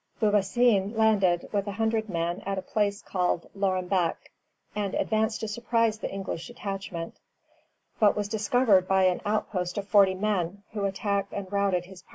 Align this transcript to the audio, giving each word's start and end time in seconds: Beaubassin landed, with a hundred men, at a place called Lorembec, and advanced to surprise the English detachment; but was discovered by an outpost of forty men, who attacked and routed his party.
Beaubassin 0.19 0.97
landed, 0.97 1.47
with 1.51 1.67
a 1.67 1.73
hundred 1.73 2.09
men, 2.09 2.41
at 2.43 2.57
a 2.57 2.63
place 2.63 3.03
called 3.03 3.47
Lorembec, 3.53 4.31
and 4.75 4.95
advanced 4.95 5.41
to 5.41 5.47
surprise 5.47 5.99
the 5.99 6.11
English 6.11 6.47
detachment; 6.47 7.19
but 7.99 8.15
was 8.17 8.27
discovered 8.27 8.87
by 8.87 9.03
an 9.03 9.21
outpost 9.27 9.77
of 9.77 9.87
forty 9.87 10.15
men, 10.15 10.63
who 10.71 10.85
attacked 10.85 11.33
and 11.33 11.51
routed 11.51 11.85
his 11.85 12.01
party. 12.01 12.09